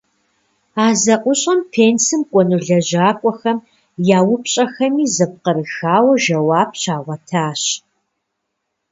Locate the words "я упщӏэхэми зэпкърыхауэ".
4.17-6.13